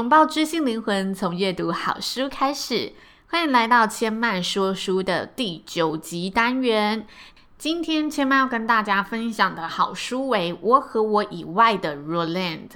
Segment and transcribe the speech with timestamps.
[0.00, 2.94] 拥抱知性灵魂，从阅读好书开始。
[3.28, 7.06] 欢迎来到千曼说书的第九集单元。
[7.58, 12.68] 今天千曼要跟大家分享的好书为《我和我以外的 Roland》。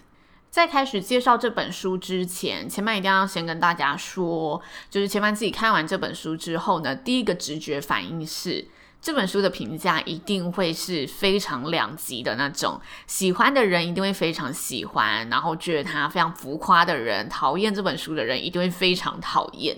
[0.50, 8.68] 在开始介绍这本书之前，千曼一定要先跟大家说，就是千曼自己看完这本书之后呢，第一个直觉反应是。
[9.04, 19.76] 这本书的评价一定会是非常两极的那种，喜欢的人一定会非常喜欢，然后觉得它非常浮夸的人，讨厌这本书的人一定会非常讨厌。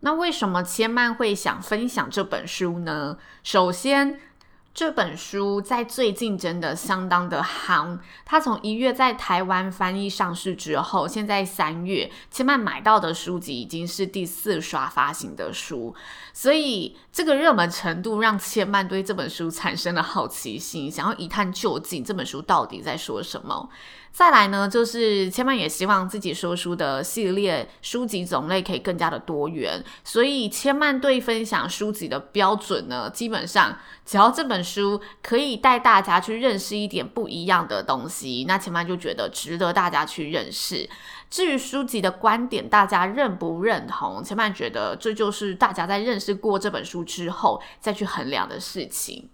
[0.00, 3.18] 那为什么千曼会想分享这本书呢？
[3.42, 4.18] 首先，
[4.76, 15.94] 这本书在最近真的相当的夯，它从一月在台湾翻译上市之后，现在三月，千曼买到的书籍已经是第四刷发行的书，
[16.34, 23.70] 所以这个热门程度让千曼对这本书产生了好奇心，想要一探究竟这本书到底在说什么。
[24.16, 40.88] 再来呢，就是千嫚也希望自己说书的系列书籍种类可以更加的多元，所以千嫚对分享书籍的标准呢，基本上只要这本书可以带大家去认识一点不一样的东西，那千嫚就觉得值得大家去认识。
[41.28, 49.28] 至于书籍的观点，大家认不认同，千嫚觉得这就是大家在认识过这本书之后再去衡量的事情。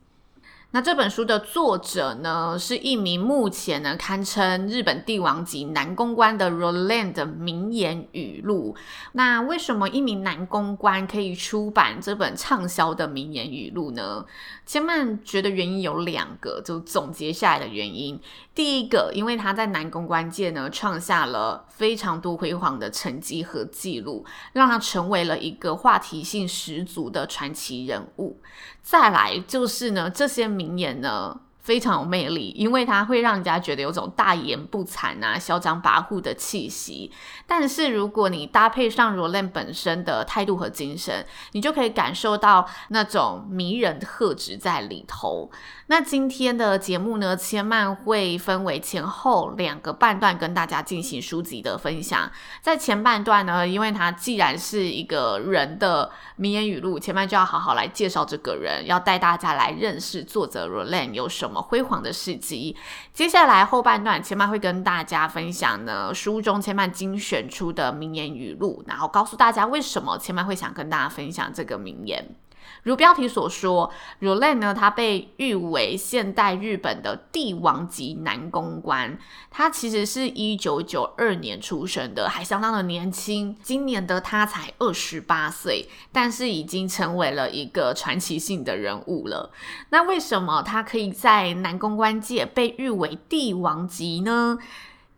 [0.75, 8.75] 那这本书的作者呢，是一名目前呢堪称日本帝王级男公关的 Roland 的名言语录。
[9.13, 14.25] 那为什么一名男公关可以出版这本畅销的名言语录呢？
[14.65, 18.19] 千嫚觉得原因有两个，就总结下来的原因。
[18.55, 28.41] 第一个，因为他在男公关界呢创下了非常多辉煌的成绩和记录，让他成为了一个话题性十足的传奇人物。
[28.83, 31.41] 再来就是呢，这些名言呢。
[31.63, 37.11] 非常有魅力，因为它会让人家觉得有种大言不惭啊、嚣张跋扈的气息。
[37.47, 45.53] 但是如果你搭配上 Roland 本身的态度和精神，你就可以感受到那种迷人特质在里头。
[45.87, 52.29] 那今天的节目呢，千嫚会分为前后两个半段跟大家进行书籍的分享。
[52.61, 61.52] 在前半段呢，因为它既然是一个人的名言语录，前面就要好好来介绍这个人，要带大家来认识作者 Roland 有什么。
[61.53, 62.75] 么辉煌的事迹。
[63.13, 72.35] 接下来后半段，千曼会跟大家分享呢书中千曼精选出的名言语录，然后告诉大家为什么千曼会想跟大家分享这个名言。
[72.83, 79.17] 如标题所说，Roland 呢，他被誉为现代日本的帝王级男公关。
[79.51, 83.57] 他其实是一九九二年出生的，还相当的年轻。
[83.63, 89.53] 今年的他才二十八岁，但是已经成为了一个传奇性的人物了。
[89.91, 94.59] 那为什么他可以在男公关界被誉为帝王级呢？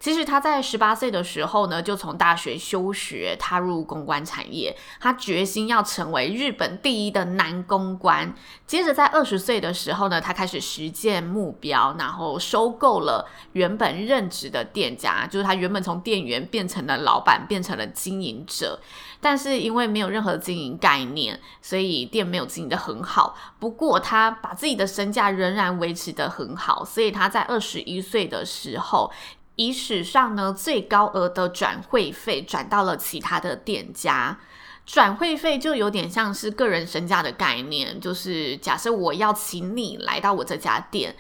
[0.05, 4.77] 其实他在十八岁的时候呢，就从大学休学，踏入公关产业。
[5.01, 8.35] 他决心要成为日本第一的男公关。
[8.67, 18.79] 接着在二十岁的时候呢，他开始实践目标，然后收购了原本任职的店家，就是他原本从店员变成了老板，变成了经营者。
[19.23, 23.35] 但是因为没有任何经营概念，所以店没有经营得很好。
[23.59, 29.11] 不过他把自己的身价仍然维持得很好，所以他在二十一岁的时候。
[29.57, 34.39] 以史上呢最高额的转会费转到了其他的店家，
[34.85, 41.15] 转会费就有点像是个人身价的概念，就是假设我要请你来到我这家店，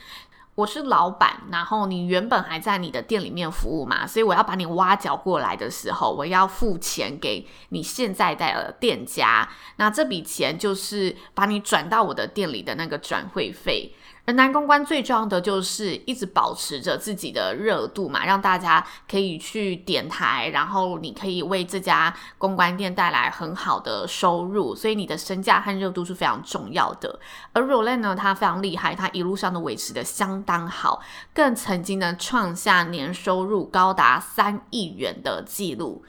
[0.56, 13.94] 我是老板，然后你原本还在你的店里面服务嘛，所以我要把你挖角过来的时候，我要付钱给你现在的店家，那这笔钱就是把你转到我的店里的那个转会费。
[14.26, 27.20] 而男公关最重要的就是一直保持着自己的热度嘛，让大家可以去点台，然后你可以为这家公关店带来很好的收入，所以你的身价和热度是非常重要的。
[27.52, 31.02] 而 Rolan 呢，他非常厉害，他一路上都维持得相当好，
[31.34, 36.02] 更曾经呢创下年收入高达三亿元的记录。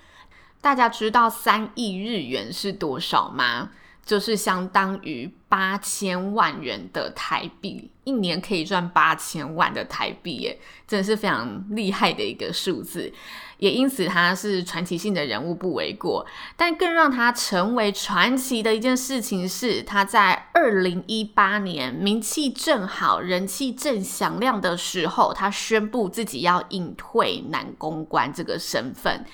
[0.61, 3.71] 大家知道三亿日元是多少吗？
[4.05, 13.11] 就是相当于八千万元的台币，一年可以赚八千万的台币，耶，真的是非常厉害的一个数字。
[13.57, 16.25] 也因此，他是传奇性的人物不为过。
[16.57, 29.25] 但更让他成为传奇的一件事情是，他在二零一八年名气正好、人气正响亮的时候，他宣布自己要隐退男公关这个身份。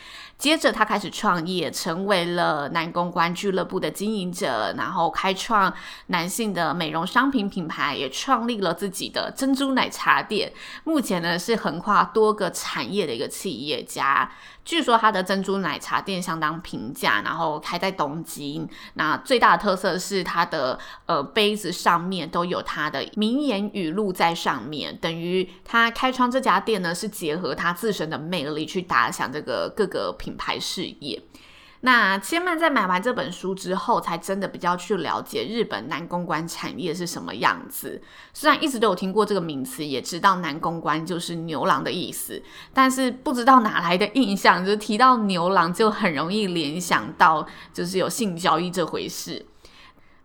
[0.42, 5.72] 接着，他开始创业，成为了男公关俱乐部的经营者，然后开创
[6.08, 10.52] 男性的美容商品品牌，也创立了自己的珍珠奶茶店。
[10.84, 14.32] 目前呢，是横跨多个产业的一个企业家。
[14.64, 18.68] 据说他的珍珠奶茶店相当平价，然后开在东京。
[18.94, 20.78] 那最大的特色是他的
[21.08, 31.22] 呃杯子上面都有他的名言语录在上面，等于他开创这家店呢，是结合他自身的魅力去打响这个各个品品牌事业。
[31.84, 38.00] 那千曼在买完这本书之后，才真的比较去了解日本男公关产业是什么样子。
[38.34, 42.42] 虽然一直都有听过这个名词，也知道男公关就是牛郎的意思，
[42.72, 49.44] 但是不知道哪来的印象，就是提到牛郎就很容易联想到就是有性交易这回事。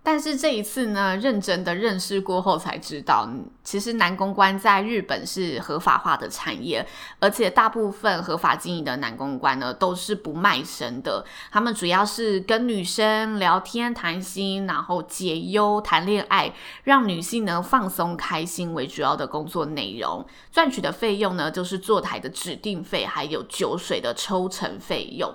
[0.09, 3.29] 但是这一次呢，认真的认识过后才知道，
[3.65, 6.87] 其实男公关在日本是合法化的产业，
[7.19, 11.25] 而且大部分合法经营的男公关呢，都是不卖身的。
[11.51, 16.53] 他们主要是跟女生聊天谈心，然后解忧谈恋爱，
[16.85, 20.25] 让女性呢放松开心为主要的工作内容。
[20.53, 25.35] 赚取的费用呢，就是坐台的指定费，还有酒水的抽成费用。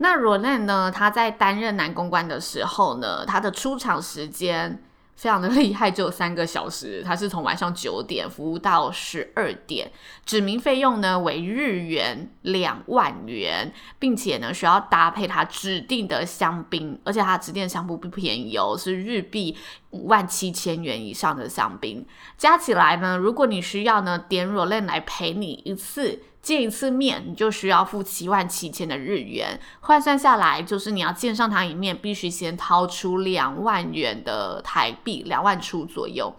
[0.00, 0.90] 那 Roland 呢？
[0.90, 4.80] 他在担任男公关的时候呢，他的出场时间
[5.16, 7.02] 非常的厉害，只有三个小时。
[7.04, 9.90] 他是从晚上九点服务到十二点，
[10.24, 19.56] 指名费用呢为日元两万元，并且呢需要搭配他指定的香槟，而且他指定的香槟不便宜哦，是日币
[19.90, 22.06] 五万七千元以上的香槟。
[22.36, 26.22] 加起来呢，如果你需要呢点 Rolan 来陪你一次。
[26.40, 36.34] 见一次面，你就需要付七万七千的日元，换算下来就是你要见上他一面，必须先掏出两万元的台币，两万出左右。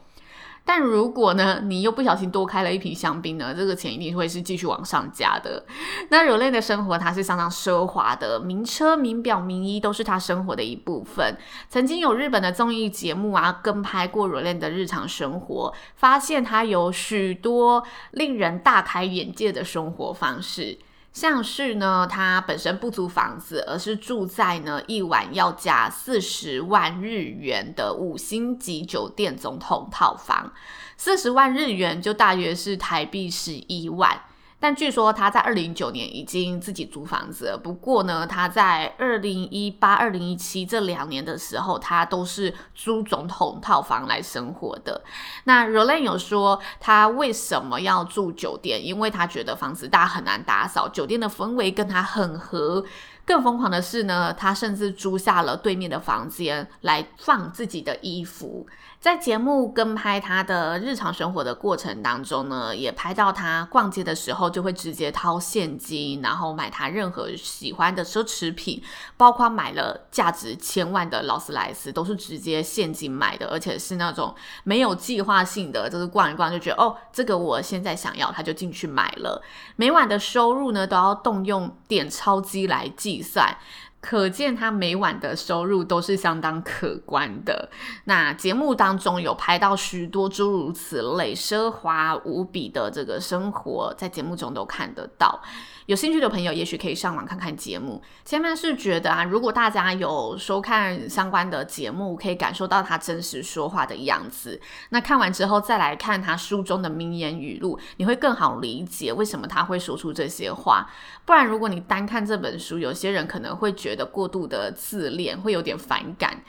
[0.72, 5.66] 但如果呢，你又不小心多开了一瓶香槟呢，这个钱一定会是继续往上加的。
[6.10, 11.36] 那若链的生活，它是相当奢华的，名车、名表、名衣都是他生活的一部分。
[11.70, 20.78] 曾经有日本的综艺节目啊，跟拍过若链的日常生活，发现他有许多令人大开眼界的生活方式。
[21.12, 30.54] 像是呢，他本身不租房子，而是住在呢一晚要加四十万日元的五星级酒店总统套房，
[30.96, 34.22] 四十万日元就大约是台币十一万。
[34.60, 37.58] 但据说他在二零一九年已经自己租房子了。
[37.58, 45.02] 不过呢，他在二零一八、二零一七这两年的时候，他都是租总统套房来生活的。
[45.46, 48.86] 那 r o l a n 有说他为什么要住酒店？
[48.86, 52.84] 因为他觉得房子大很难打扫，酒店的氛围跟他很合。
[53.26, 58.66] 更疯狂的是呢，他甚至租下了对面的房间来放自己的衣服。
[59.00, 68.84] 在节目跟拍他的日常生活的过程当中呢，也拍到他逛街的时候就会直接掏现金，然后买他任何喜欢的奢侈品，
[69.16, 74.36] 包括买了价值千万的劳斯莱斯，都是直接现金买的，而且是那种
[74.66, 79.42] 没有计划性的，就是逛一逛就觉得哦，这个我现在想要，他就进去买了。
[79.78, 83.58] 每晚的收入呢，都要动用点钞机来计算，
[84.02, 87.70] 可见他每晚的收入都是相当可观的。
[88.06, 95.42] 那节目当中有拍到许多诸如此类奢华无比的这个生活，在节目中都看得到。
[95.90, 98.00] 有兴趣的朋友，也许可以上网看看节目。
[98.24, 104.62] 千曼是觉得啊，如果大家有收看相关的节目，可以感受到他真实说话的样子。
[104.90, 110.88] 那看完之后，再来看他书中的名言语录，你会更好理解为什么他会说出这些话。
[111.26, 116.44] 不然，如果你单看这本书，有些人可能会觉得过度的自恋，会有点反感。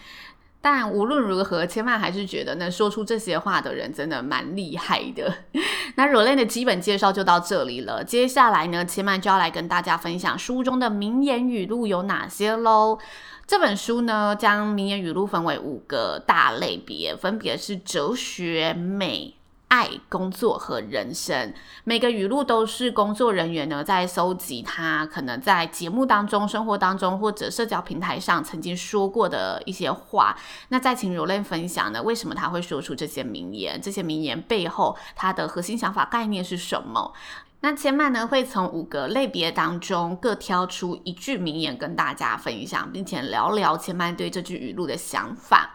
[0.62, 5.32] 但无论如何，千曼还是觉得能说出这些话的人真的蛮厉害的。
[5.96, 8.04] 那蕊类的基本介绍就到这里了。
[8.04, 12.98] 接下来呢，千曼就要来跟大家分享书中的名言语录有哪些喽。
[13.46, 19.34] 这本书呢，将名言语录分为五个大类别，分别是哲学、美。
[19.70, 30.36] 爱、工作和人生，每个语录都是工作人员呢在搜集他可能在节目当中、生活当中或者社交平台上曾经说过的一些话。
[30.70, 33.80] 那再请 Roland 分享呢，为什么他会说出这些名言？
[33.80, 37.12] 这些名言背后他的核心想法概念是什么？
[37.60, 45.74] 那千曼呢会从五个类别当中各挑出一句名言跟大家分享，并且聊聊千曼对这句语录的想法。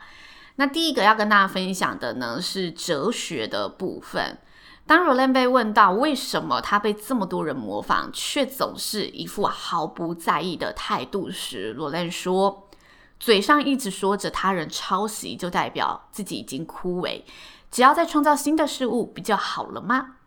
[0.57, 4.37] 那第一个要跟大家分享的呢是哲学的部分。
[4.87, 12.69] 当罗兰被问到为什么他被这么多人模仿，却总是一副毫不在意的态度时罗兰说
[13.19, 17.23] ：“嘴上一直说着他人抄袭，就代表自己已经枯萎。
[17.71, 20.17] 只要再创造新的事物，不就好了吗？”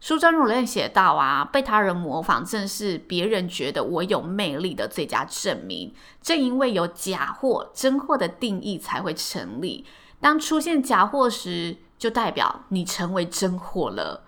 [0.00, 5.94] 书中 Roland 写到：“啊，被他人模仿，正是别人觉得我有魅力的最佳证明。
[6.22, 9.84] 正因为有假货，真货的定义才会成立。
[10.20, 14.22] 当出现假货时，”就代表你成为真货了，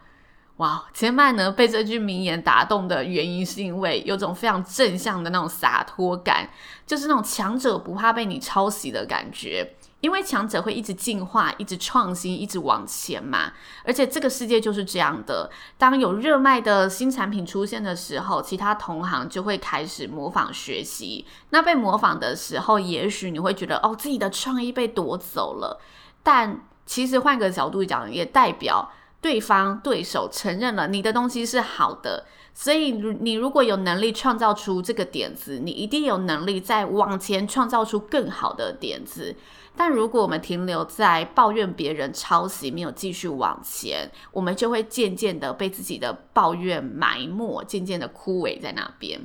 [0.57, 0.87] 哇！
[0.93, 6.51] 千嫚呢被这句名言打动的原因，是因为有种非常正向的那种洒脱感，
[6.85, 13.53] 就是那种强者不怕被你抄袭的感觉，因为强者会一直进化、一直创新、一直往前嘛。
[13.85, 21.27] 而且这个世界就是这样的，当有热卖的新产品出现的时候，其他同行就会开始模仿学习。
[21.51, 25.81] 那被模仿的时候，也许你会觉得哦，自己的创意被夺走了，
[26.23, 26.63] 但。
[26.87, 28.91] 其实换个角度讲，也代表
[29.21, 39.35] 对方对手承认了你的东西是好的，所以你如果有能力创造出这个点子，你一定有能力再往前创造出更好的点子。
[39.77, 49.21] 但如果我们停留在抱怨别人抄袭，没有继续往前，我们就会渐渐的被自己的抱怨埋没，渐渐的枯萎在那边。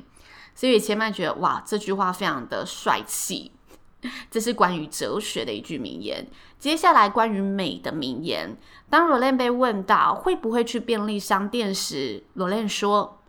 [0.54, 3.52] 所以千嫚觉得，哇，这句话非常的帅气。
[4.30, 6.26] 这是关于哲学的一句名言。
[6.58, 8.56] 接下来关于美的名言，
[8.88, 13.20] 当 Roland 被问到会不会去便利商店时，Roland 说：“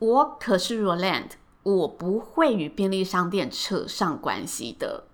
[0.00, 1.30] 我可是 Roland，
[1.62, 5.04] 我不会与便利商店扯上关系的。”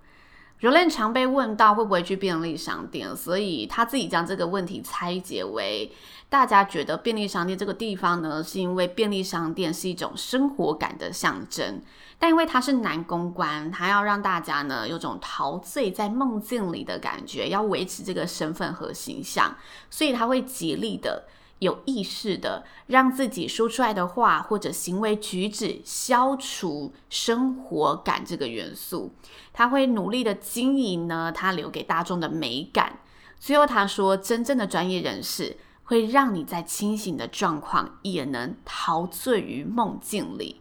[0.60, 5.92] Roland 常被问到会不会去便利商店，所以他自己将这个问题拆解为：
[6.34, 11.80] 大家觉得便利商店这个地方呢，是因为便利商店是一种生活感的象征。
[12.18, 19.56] 但因为他是男公关，他要让大家呢有种陶醉在梦境里的感觉，要维持这个身份和形象，
[19.88, 21.22] 所以他会极力的、
[21.60, 29.12] 有意识的让自己说出来的话或者行为举止消除生活感这个元素。
[29.52, 32.98] 他会努力的经营呢，他留给大众的美感。
[33.38, 40.60] 最后他说，真正的专业人士会让你在清醒的状况也能陶醉于梦境里。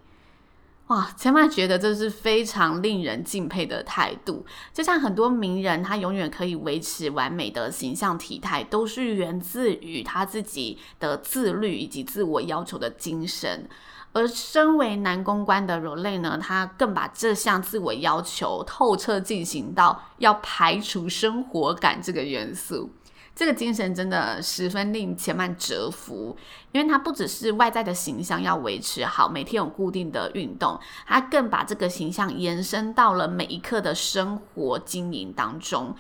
[0.87, 4.45] 哇，千万觉得这是非常令人敬佩的态度。
[4.73, 13.67] 就像很多名人，他永远可以维持完美的形象体态，都是源自于他自己的自律以及自我要求的精神。
[14.11, 22.91] 而身为男公关的 Roland 呢，他更把这项自我要求透彻进行到要排除生活感这个元素。
[23.35, 26.37] 这个精神真的十分令千嫚折服，
[26.71, 35.95] 因为他不只是外在的形象要维持好，每天有固定的运动，他更把这个形象延伸到了每一刻的生活经营当中，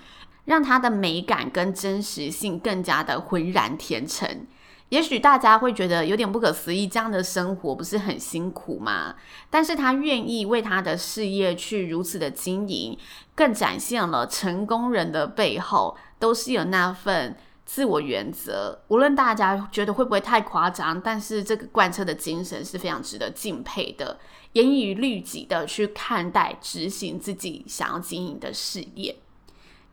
[0.45, 4.45] 让他的美感跟真实性更加的浑然天成。
[4.89, 9.15] 也许大家会觉得有点不可思议，这样的生活不是很辛苦吗？
[9.49, 12.95] 但是他愿意为他的事业去如此的经营，
[13.33, 18.81] 更展现了成功人的背后都是有那份自我原则。
[18.87, 24.17] 无论大家觉得会不会太夸张，但是这个贯彻的精神是非常值得敬佩的。
[24.53, 29.17] 严以律己的去看待执行自己想要经营的事业。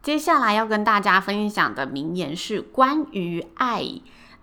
[0.01, 3.83] 接下来要跟大家分享的名言是关于爱。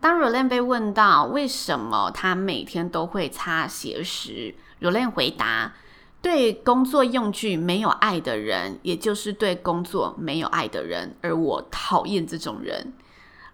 [0.02, 5.74] 当 Roland 被问到为什么他每天都会擦鞋时，Roland 回答
[6.22, 12.94] ：“对工作用具没有爱的人，也就是对工作没有爱的人，而我讨厌这种人。”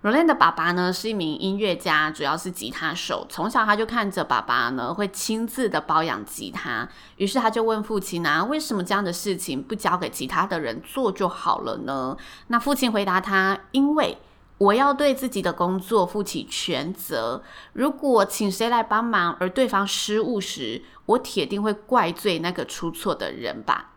[0.03, 3.25] Rolan 的爸爸呢是一名音乐家，主要是吉他手。
[3.29, 12.17] 从小他就看着爸爸呢会亲自的保养吉他，于是他就问父亲啊：“为什么这样的事情不交给其他的人做就好了呢？”
[12.48, 14.17] 那父亲回答他：“因为。”
[14.63, 17.43] 我要对自己的工作负起全责。
[17.74, 23.91] 如果请谁来帮忙，而对方失误时，我铁定会怪罪那个出错的人吧。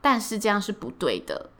[0.00, 1.50] 但是这样是不对的。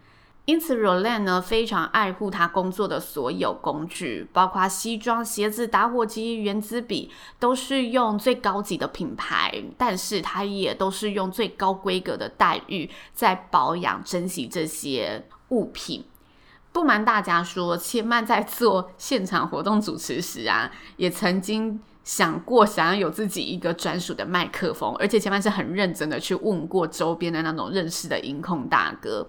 [0.47, 9.63] 因此，Roland 呢非常爱护他工作的所有工具，包括西装、鞋子、打火机、原子笔，都是用最高级的品牌。
[9.77, 16.03] 但是，他也都是用最高规格的待遇在保养、珍惜这些物品。
[16.73, 29.29] 不瞒大家说，千曼在做现场活动主持时啊，也曾经想过想要有自己一个专属的麦克风，而且千曼是很认真的去问过周边的那种认识的音控大哥，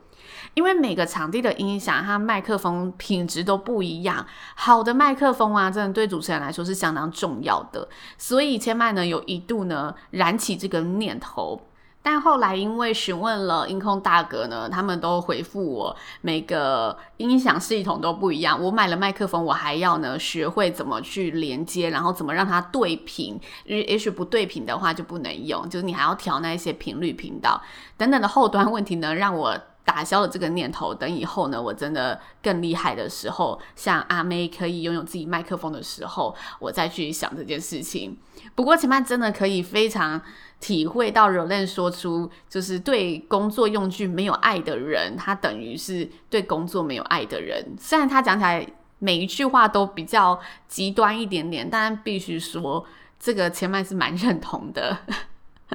[0.54, 11.60] 因为每个场地的音响它麦克风品质都不一样，好的麦克风啊，真的对主持人来说是相当重要的，所以千嫚呢有一度呢燃起这个念头。
[12.02, 18.60] 但后来因为询问了音控大哥呢，他们都回复我，每个音响系统都不一样。
[18.62, 23.40] 我买了麦克风，我还要呢学会怎么去连接，然后怎么让它对频。
[23.66, 27.62] 也许不对频的话就不能用，就是你还要调那一些频率频道
[27.98, 30.96] 等等的后端问题呢，让我打消了这个念头。
[30.96, 38.18] 等以后呢，我真的更厉害的时候，像阿妹可以拥有自己麦克风的时候，我再去想这件事情。
[38.60, 40.22] 不过前半真的可以非常。
[40.60, 47.78] 体会到 Roland 说出，就是对工作用具没有爱的人，他等于是对工作没有爱的人。
[47.80, 50.38] 虽然他讲起来每一句话都比较
[50.68, 52.86] 极端一点点，但必须说，
[53.18, 54.98] 这个前半是蛮认同的，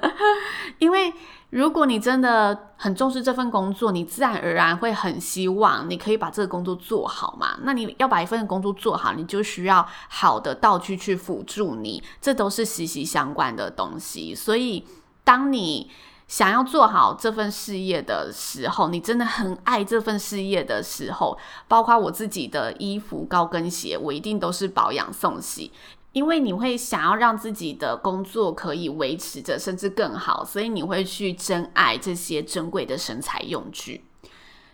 [0.78, 1.10] 因为。
[1.54, 7.56] 如果你真的很重视这份工作，你自然而然会很希望你可以把这个工作做好嘛。
[7.62, 14.34] 那你要把一份工作做好，你就需要好的道具去辅助你，这都是息息相关的东西。
[14.34, 14.84] 所以，
[15.22, 15.88] 当你
[16.26, 25.70] 想要做好这份事业的时候，你真的很爱这份事业的时候，包括我自己的衣服、高跟鞋，我一定都是保养送洗。
[26.14, 34.04] 因为你会想要让自己的工作可以维持着，甚至更好，所以你会去珍爱这些珍贵的生财用具。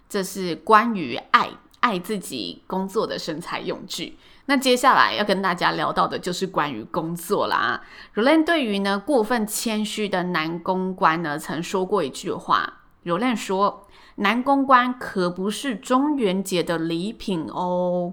[0.07, 1.49] 这是关于爱
[1.81, 4.19] 爱自己工作的生财用具。
[4.45, 7.83] 那接下来要跟大家聊到的就是关于工作啦。
[8.15, 12.83] Roland 对于呢过分谦虚的男公关呢，曾说过一句话。
[13.05, 18.13] rolex 说：“男公关可不是中元节的礼品哦。”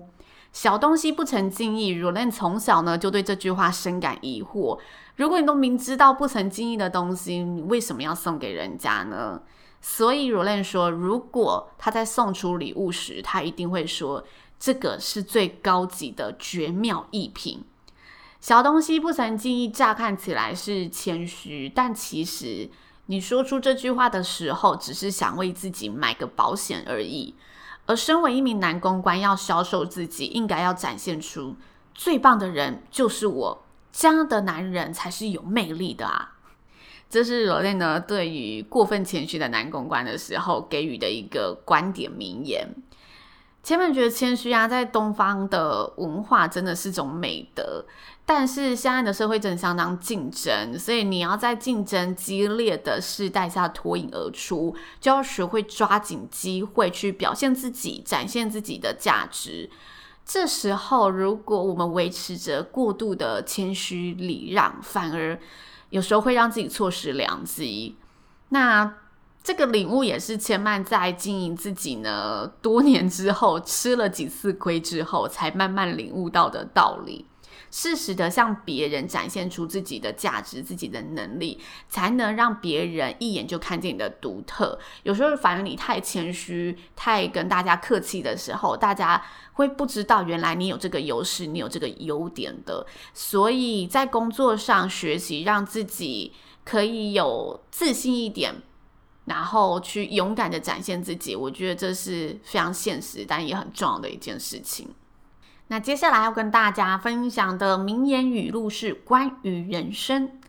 [0.52, 4.80] 小东西不成敬意如恁从小呢就对这句话深感疑惑。
[5.16, 9.42] 如果你都明知道不成敬意的东西，你为什么要送给人家呢？
[9.82, 14.26] 所以如恁说，如果他在送出礼物时，他一定会说
[14.60, 17.64] 这个是最高级的绝妙一品。
[18.42, 22.70] 小东西不成敬意，乍看起来是谦虚，但其实
[23.06, 27.36] 你说出这句话的时候，只是想为自己买个保险而已。
[27.88, 31.56] 而身为一名男公关，要销售自己，应该要展现出
[31.96, 36.36] 最棒的人就是我，这样的男人才是有魅力的啊！
[37.10, 42.68] 这是罗内呢对于过分谦虚的男公关的时候给予的一个观点名言。
[43.64, 47.86] 前面觉得谦虚啊，在东方的文化真的是种美德。
[48.30, 59.70] 但是现在的社会真的相当竞争，所以你要在竞争激烈的世代下脱颖而出，就要学会抓紧机会去表现自己，展现自己的价值。
[60.26, 65.40] 这时候，如果我们维持着过度的谦虚礼让，反而
[65.90, 67.96] 有时候会让自己错失良机。
[68.50, 68.94] 那
[69.42, 77.26] 这个领悟也是千曼在经营自己呢多年之后，吃了几次亏之后，才慢慢领悟到的道理。
[77.72, 84.80] 适时的向别人展现出自己的价值、自己的能力，才能让别人一眼就看见你的独特。
[85.04, 92.86] 有时候，反而你太谦虚、太跟大家客气的时候，大家会不知道原来你有这个优势，你有这个优点的。
[93.14, 98.56] 所以在工作上学习，让自己可以有自信一点，
[99.26, 101.36] 然后去勇敢的展现自己。
[101.36, 104.90] 我觉得这是非常现实，但也很重要的一件事情。
[105.70, 110.40] 那接下来要跟大家分享的名言语录是关于人生。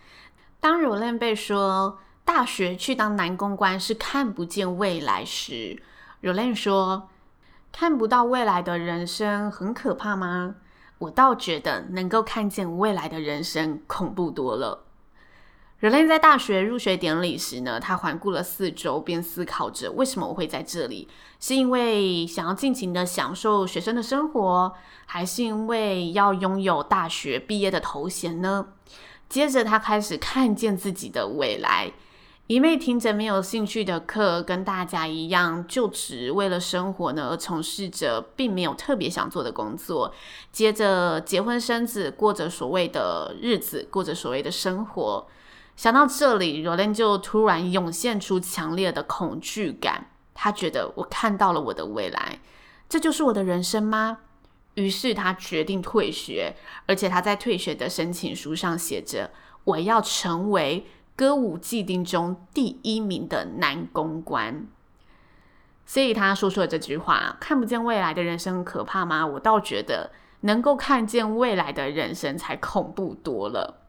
[0.60, 5.82] 当 Rolen 被说大学去当男公关是看不见未来时
[6.22, 7.08] ，Rolen 说
[7.72, 10.54] ：“看不到未来的人生很可怕吗？
[10.98, 14.84] 我倒觉得能够看见未来的人生恐怖多了。”
[15.78, 21.06] 人类在大学入学典礼时呢，他环顾了四周，便思考着为什么我会在这里？
[21.38, 24.74] 是因为想要尽情的享受学生的生活，
[25.06, 28.66] 还是因为要拥有大学毕业的头衔呢？
[29.28, 31.92] 接着他开始看见自己的未来，
[32.48, 40.12] 一味听着没有兴趣的课，跟大家一样，就只为了生活呢而从事着并没有特别想做的工作。
[40.50, 45.28] 接着结婚生子，过着所谓的日子，过着所谓的生活。
[45.78, 50.10] 想到这里，Roland 就突然涌现出强烈的恐惧感。
[50.34, 52.40] 他觉得我看到了我的未来，
[52.88, 54.18] 这就是我的人生吗？
[54.74, 59.30] 于是他决定退学，而且他在退学的申请书上写着
[59.62, 64.66] ：“我要成为歌舞伎町中第一名的男公关。”
[65.86, 70.10] 所以他说出了这句话：“看不见未来的人生可怕吗？”我倒觉得
[70.40, 73.84] 能够看见未来的人生才恐怖多了。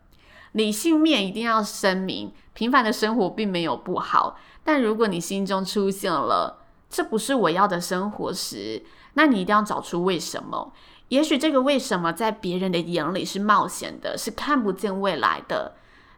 [0.54, 4.38] 理性面一定要声明，平凡的生活并没有不好。
[4.64, 8.84] 但如果你心中出现了这不是我要的生活时，
[9.14, 10.74] 那你一定要找出为什么。
[11.10, 15.76] 也许这个为什么在别人的眼里是冒险的，是看不见未来的。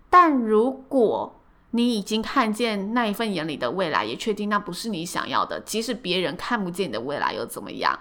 [0.09, 1.41] 但如果
[1.71, 5.61] 你已经看见那一份眼里的未来，也确定那不是你想要的。
[5.61, 7.97] 即使别人看不见你的未来又怎么样？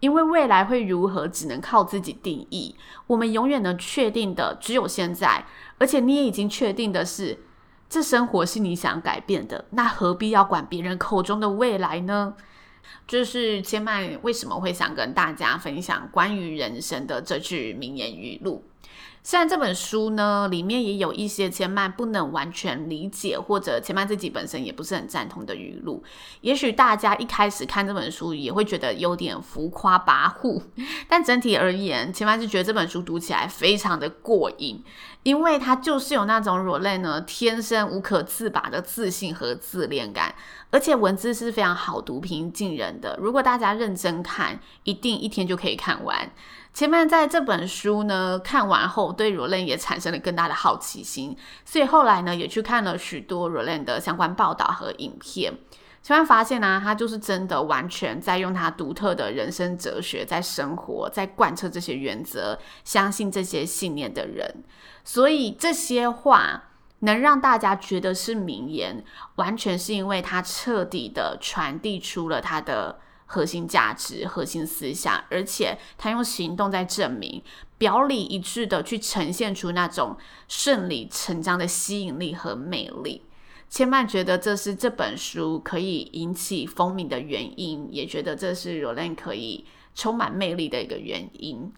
[0.00, 2.76] 因为未来会如何，只能靠自己定义。
[3.06, 5.44] 我们永远能确定的只有现在，
[5.78, 7.38] 而且你也已经确定的是，
[7.88, 9.64] 这生活是你想改变的。
[9.70, 12.34] 那何必要管别人口中的未来呢？
[13.06, 18.64] 就是千嫚为什么会想跟大家分享关于人生的这句名言语录。
[19.22, 26.02] 虽然这本书呢，里面也有一些千嫚不能完全理解，或者千嫚自己本身也不是很赞同的语录。
[26.40, 30.62] 也许大家一开始看这本书也会觉得有点浮夸跋扈，
[31.08, 34.82] 但整体而言，千嫚是觉得这本书读起来非常的过瘾，
[35.24, 40.34] 因为它就是有那种人类呢天生无可自拔的自信和自恋感，
[40.70, 43.16] 而且文字是非常好读、平易近人的。
[43.20, 46.30] 如果大家认真看，一定一天就可以看完。
[46.74, 55.52] 前面在这本书呢看完后，对罗兰也产生了更大的好奇心，所以后来呢也去看了许多罗兰的相关报道和影片。
[56.00, 64.62] 千嫚发现呢、啊，他就是真的完全在用他独特的人生哲学在生活，在贯彻这些原则，相信这些信念的人。
[65.02, 66.67] 所以这些话
[67.00, 69.04] 能让大家觉得是名言，
[69.36, 73.00] 完全是因为他彻底的传递出了他的。
[73.30, 77.42] 核心价值、核心思想，而且他用行动在证明，
[77.76, 80.16] 表里一致的去呈现出那种
[80.48, 83.20] 顺理成章的吸引力和魅力。
[83.68, 91.70] 千嫚觉得这是这本书可以引起风靡的原因，也觉得这是罗兰可以充满魅力的一个原因。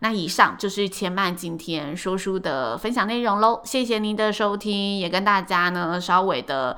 [0.00, 6.76] 那以上就是千嫚今天说书的分享内容喽，谢谢您的收听，也跟大家呢稍微的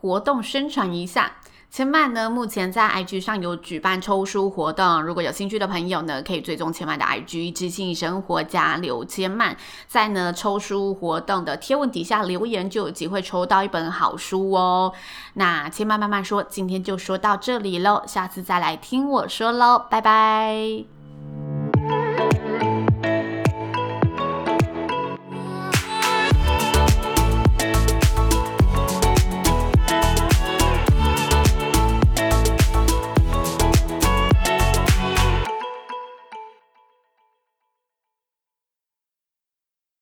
[0.00, 1.36] 活动宣传一下。
[1.70, 9.54] 千嫚呢，目前在 IG 上有举办抽书活动，如果有兴趣的朋友呢，可以追踪千嫚的 IG，知性生活家刘千嫚，
[9.86, 14.94] 在呢抽书活动的贴文底下留言，就有机会抽到一本好书哦。
[15.34, 20.97] 那千嫚慢慢说，今天就说到这里喽，下次再来听我说喽，拜拜。